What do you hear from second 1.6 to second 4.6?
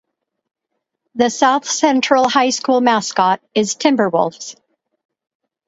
Central High School mascot is Timberwolves.